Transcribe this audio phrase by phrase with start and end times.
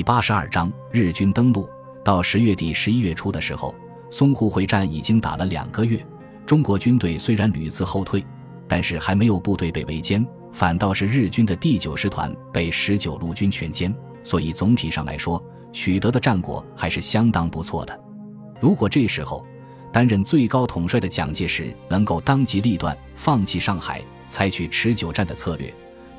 [0.00, 1.68] 第八十二章日军登陆。
[2.02, 3.74] 到十月底、十一月初的时候，
[4.10, 6.02] 淞沪会战已经打了两个月。
[6.46, 8.24] 中国军队虽然屡次后退，
[8.66, 13.94] 但是还没有部队被围歼，反倒是日军的第九师团被十九路军全歼。
[14.24, 15.38] 所以总体上来说，
[15.70, 18.00] 取得的战果还是相当不错的。
[18.58, 19.46] 如果这时候
[19.92, 25.70] 担任最高统帅的蒋介石能够当机立断，放弃上海，采取持久战的策略。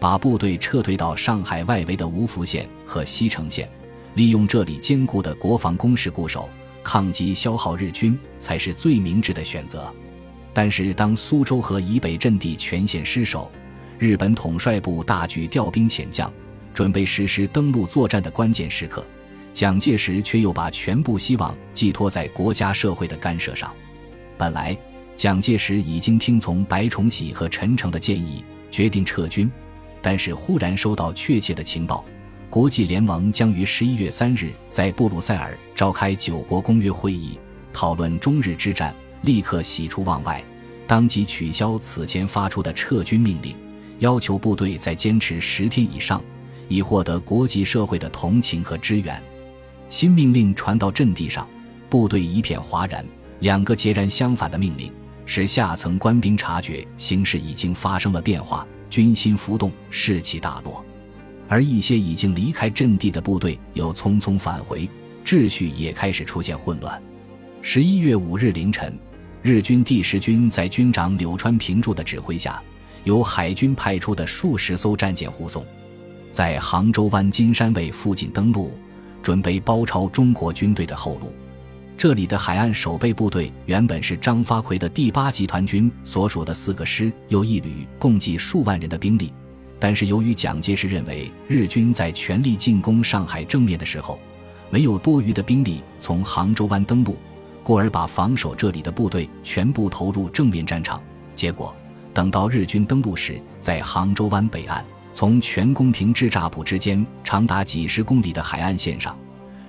[0.00, 3.70] 把部队撤退到上海外围的芜湖县和西城县，
[4.14, 6.48] 利用这里坚固的国防工事固守，
[6.82, 9.92] 抗击消耗日军，才是最明智的选择。
[10.54, 13.52] 但是，当苏州河以北阵地全线失守，
[13.98, 16.32] 日本统帅部大举调兵遣将，
[16.72, 19.06] 准备实施登陆作战的关键时刻，
[19.52, 23.70] 蒋介石却又把全部希望寄托在国家社会的干涉上。
[24.38, 24.74] 本来，
[25.14, 29.48] 蒋介石已经听从白崇禧和陈诚的建议，决定撤军。
[30.02, 32.04] 但是忽然收到确切的情报，
[32.48, 37.38] 国际联盟将于十一月三日在布鲁塞尔召开九国公约会议，
[37.72, 40.42] 讨论中日之战，立刻喜出望外，
[40.86, 43.54] 当即取消此前发出的撤军命令，
[43.98, 46.22] 要求部队再坚持十天以上，
[46.68, 49.22] 以获得国际社会的同情和支援。
[49.88, 51.48] 新命令传到阵地上，
[51.88, 53.04] 部队一片哗然。
[53.40, 54.92] 两个截然相反的命令，
[55.24, 58.66] 使下层官兵察觉形势已经发生了变化。
[58.90, 60.84] 军心浮动，士气大落，
[61.48, 64.86] 而一些已经离开阵地的部队又匆匆返回，
[65.24, 67.00] 秩序也开始出现混乱。
[67.62, 68.98] 十一月五日凌晨，
[69.42, 72.60] 日军第十军在军长柳川平助的指挥下，
[73.04, 75.64] 由海军派出的数十艘战舰护送，
[76.32, 78.72] 在杭州湾金山卫附近登陆，
[79.22, 81.32] 准备包抄中国军队的后路。
[82.00, 89.30] 这里的海岸守备部队原本是张发奎的第八集团军所属的四个师又一旅，共计数万人的兵力。
[89.78, 94.18] 但是由于蒋介石认为日军在全力进攻上海正面的时候，
[94.70, 97.18] 没有多余的兵力从杭州湾登陆，
[97.62, 101.02] 故而把防守这里的部队全部投入正面战场。
[101.36, 101.76] 结果
[102.14, 104.82] 等到日军登陆时，在杭州湾北岸，
[105.12, 109.14] 从全宫亭至乍浦之间长达几十公里的海岸线上。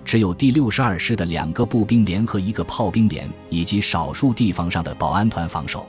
[0.04, 5.88] 只有第六十二师的两个步兵连和一个炮兵连，以及少数地方上的保安团防守，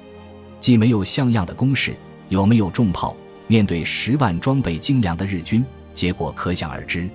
[0.61, 1.95] 既没有像样的攻势，
[2.29, 3.17] 又没有重炮。
[3.49, 7.09] 面对十万装备精良的日军，结果可想而知。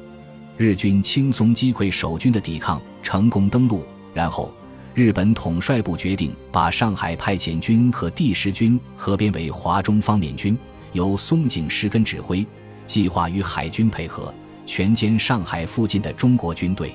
[0.57, 3.83] 日军轻松击溃守军的抵抗，成功登陆。
[4.13, 4.51] 然后，
[4.93, 10.57] 日本统帅部决定把上海派遣军和第十军合编为华中方面军，
[10.93, 12.45] 由松井石根指挥，
[12.85, 14.33] 计划与海军配合。
[14.67, 16.93] 全歼上海附近的中国军队。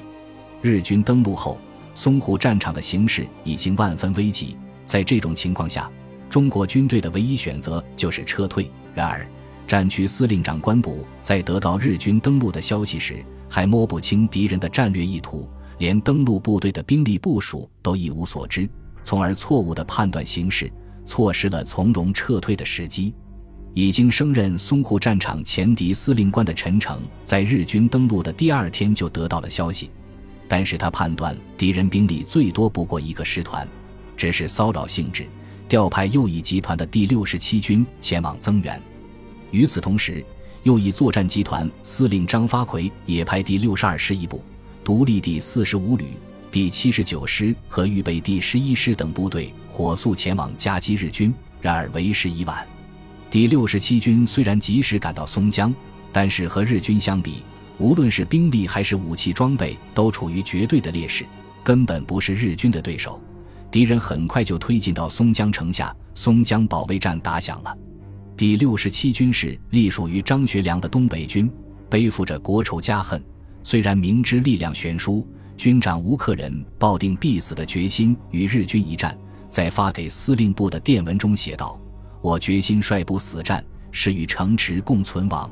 [0.60, 1.58] 日军登陆后，
[1.96, 4.56] 淞沪战场的形势已经万分危急。
[4.84, 5.90] 在这种情况下，
[6.28, 8.70] 中国军队的唯一选择就是撤退。
[8.94, 9.26] 然而，
[9.66, 18.68] 战区司令长官部在得到日军登陆的消息时，还摸不清敌人的战略意图，连登陆部队的兵力部署都一无所知，
[19.02, 20.70] 从而错误地判断形势，
[21.06, 23.14] 错失了从容撤退的时机。
[23.74, 29.90] 已经升任淞沪战场前敌司令官的陈诚，在日军登陆的第二天就得到了消息，
[30.46, 33.66] 但是他判断敌人兵力最多不过一个师团，
[34.16, 35.26] 只是骚扰性质，
[35.68, 38.80] 调派右翼集团的第六十七军前往增援。
[39.50, 40.22] 与此同时，
[40.64, 44.44] 右翼作战集团司令张发奎也派第六十二师一部、
[44.84, 46.04] 独立第四十五旅、
[46.50, 52.66] 第七十九师和预备第十一师等部队火速前往夹击日军，然而为时已晚。
[53.32, 55.74] 第六十七军虽然及时赶到松江，
[56.12, 57.36] 但是和日军相比，
[57.78, 61.24] 无论是兵力还是武器装备，都处于绝对的劣势，
[61.64, 63.18] 根本不是日军的对手。
[63.70, 67.74] 敌人很快就推进到松江城下，松江保卫战打响了。
[68.36, 71.50] 第六十七军是隶属于张学良的东北军，
[71.88, 73.24] 背负着国仇家恨，
[73.62, 75.26] 虽然明知力量悬殊，
[75.56, 79.16] 军长吴克仁抱定必死的决心与日军一战，
[79.48, 81.80] 在发给司令部的电文中写道。
[82.22, 85.50] 我决心率部死战，是与城池共存亡。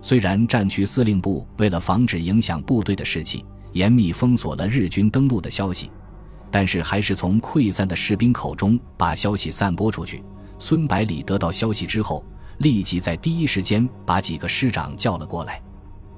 [0.00, 5.90] 虽然战区司令部为了防止影响部队的士气，严密封锁了日军登陆的消息，
[6.50, 10.22] 但是还是从溃散的士兵口中把消息散播出去。
[10.58, 12.24] 孙百里得到消息之后，
[12.58, 15.60] 立即在第一时间把几个师长叫了过来。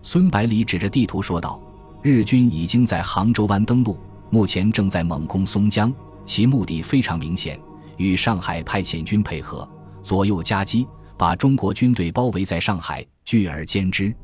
[0.02, 1.60] 孙百里指着地图说道
[2.00, 3.98] ：“日军已经在杭州湾登陆，
[4.30, 5.92] 目前正在猛攻松江，
[6.24, 7.58] 其目的非常明显，
[7.96, 9.68] 与上海派遣军配合。”
[10.02, 10.86] 左右夹击，
[11.16, 14.14] 把中国军队包围在上海，聚而歼之。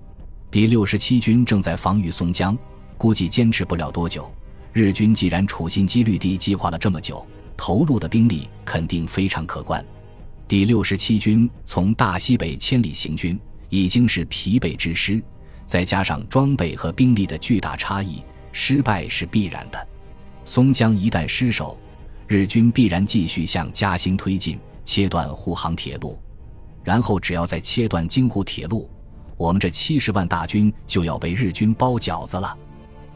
[0.51, 2.57] 第六十七军正在防御松江，
[2.97, 4.31] 估计坚持不了多久。
[4.73, 7.27] 日军既然处心积虑地计划了这么久，
[7.57, 9.85] 投入的兵力肯定非常可观。
[10.47, 13.39] 第六十七军从大西北千里行军，
[13.69, 15.23] 已经是疲惫之师，
[15.65, 18.23] 再加上装备和兵力的巨大差异，
[18.53, 19.89] 失败是必然的。
[20.45, 21.77] 松江一旦失守，
[22.29, 26.19] 日军必然继续向嘉兴推进，切断沪杭铁路，
[26.83, 28.89] 然后只要再切断京沪铁路，
[29.37, 32.57] 我们这七十万大军就要被日军包饺子了。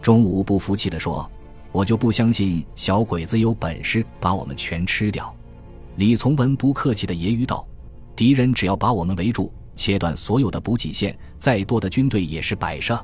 [0.03, 1.31] 钟武不服气地说
[1.73, 5.35] ：“我就不相信小鬼子有本事把我们全吃掉。”
[5.97, 7.67] 李从文不客气地揶揄道
[8.15, 13.03] ：“敌人只要把我们围住，切断所有的补给线，再多的军队也是摆设。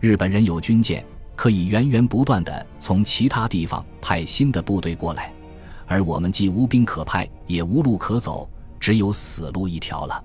[0.00, 1.04] 日本人有军舰。”
[1.36, 5.30] 可以源源不断地从其他地方派新的部队过来，
[5.86, 8.48] 而我们既无兵可派，也无路可走，
[8.78, 10.24] 只有死路一条了。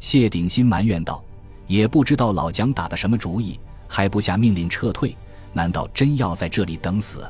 [0.00, 1.22] 谢鼎新埋怨道
[1.66, 3.58] ：“也不知道老蒋打的什么主意，
[3.88, 5.16] 还不下命令撤退？
[5.52, 7.24] 难道真要在这里等死？”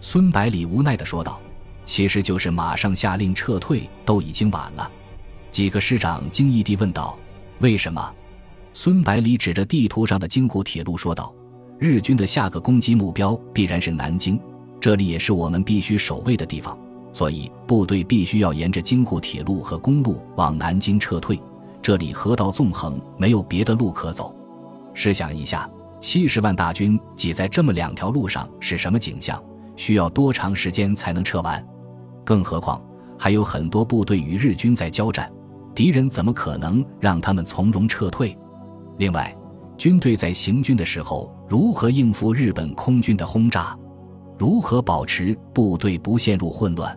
[0.00, 1.40] 孙百里无奈地说道
[1.84, 4.90] ：“其实就是马上下令撤退，都已经晚了。”
[5.50, 7.16] 几个师长惊异地问道
[7.60, 8.12] ：“为什么？”
[8.74, 11.32] 孙百里指着地图上的京沪铁路说道。
[11.78, 14.40] 日军的下个攻击目标必然是南京，
[14.80, 16.78] 这里也是我们必须守卫的地方，
[17.12, 21.40] 所以部队必须要沿着京沪铁路和公路往南京撤退。
[21.80, 24.34] 这里河道纵横，没有别的路可走。
[24.94, 25.68] 试想一下，
[26.00, 29.42] 七十万大军挤在这么两条路上是什么景象？
[29.74, 31.66] 需要多长时间才能撤完？
[32.24, 32.80] 更何况
[33.18, 35.30] 还有很多部队与日军在交战，
[35.74, 38.36] 敌人怎么可能让他们从容撤退？
[38.98, 39.34] 另外，
[39.76, 43.76] 军队在行军的时候，如何应付日本空军的轰炸？
[44.38, 46.96] 如何保持部队不陷入混乱？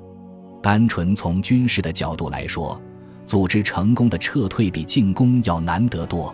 [0.65, 2.81] 单纯从军事的角度来说，
[3.23, 6.33] 组织成功的撤退比进攻要难得多。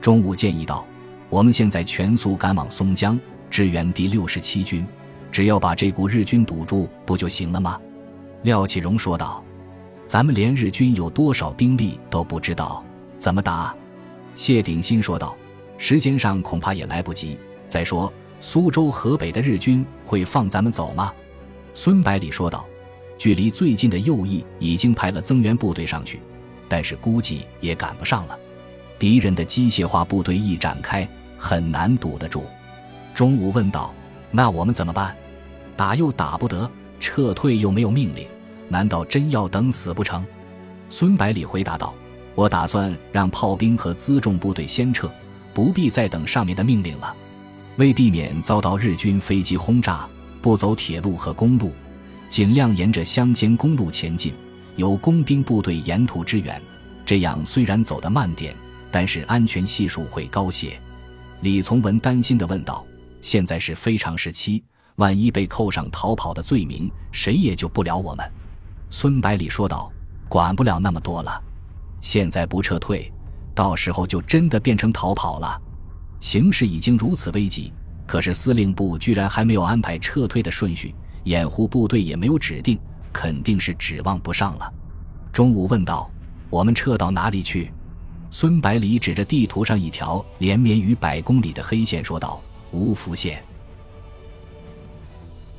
[0.00, 0.84] 中午建议道
[1.30, 3.16] ：“我们现在全速赶往松江
[3.48, 4.84] 支援第六十七军，
[5.30, 7.78] 只要把这股日军堵住，不就行了吗？”
[8.42, 9.40] 廖启荣说道
[10.04, 12.84] ：“咱们连日军有多少兵力都不知道，
[13.18, 13.72] 怎么打？”
[14.34, 15.36] 谢鼎新说道。
[15.78, 17.38] 时间上恐怕也来不及。
[17.68, 21.12] 再说，苏州河北的日军会放咱们走吗？
[21.72, 22.66] 孙百里说道
[23.20, 26.18] ：“距离最近的右翼已经派了增援部队上去，
[26.66, 28.38] 但是估计也赶不上了。
[28.98, 31.06] 敌人的机械化部队一展开，
[31.36, 32.44] 很难堵得住。”
[33.12, 33.92] 中午问道
[34.32, 35.14] ：“那我们怎么办？
[35.76, 36.68] 打又打不得，
[36.98, 38.26] 撤退又没有命令，
[38.70, 40.24] 难道真要等死不成？”
[40.88, 41.92] 孙百里回答道
[42.34, 45.12] ：“我打算让炮兵和辎重部队先撤。”
[45.52, 47.14] 不必再等上面的命令了。
[47.76, 50.08] 为避免遭到日军飞机轰炸，
[50.40, 51.70] 不走铁路和公路，
[52.30, 54.32] 尽量沿着乡间公路前进，
[54.76, 56.62] 由工兵部队沿途支援。
[57.04, 58.54] 这样虽然走得慢点，
[58.88, 60.78] 但是安全系数会高些。
[61.40, 62.86] 李从文担心地问道
[63.20, 64.62] ：“现在是非常时期，
[64.94, 68.24] 万一被扣上逃跑的罪名，谁也救不了我们。”
[68.90, 69.90] 孙百里说道
[70.30, 71.42] ：“管不了那么多了，
[72.00, 73.12] 现在不撤退。”
[73.56, 75.60] 到时候就真的变成逃跑了，
[76.20, 77.72] 形势已经如此危急，
[78.06, 80.94] 可是司令部居然还没有安排撤退的顺序，
[81.24, 82.78] 掩护部队也没有指定，
[83.12, 84.72] 肯定是指望不上了。
[85.32, 86.10] 中午问道
[86.50, 87.70] ：“我们撤到哪里去？”
[88.32, 92.40] 孙百里指着地图上一条连绵于百公里的黑线说道
[92.70, 93.42] ：“无福县。”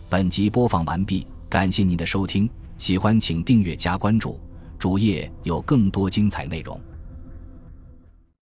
[0.09, 4.39] 本集播放完毕，感谢您的收听，喜欢请订阅加关注，
[4.79, 6.79] 主页有更多精彩内容。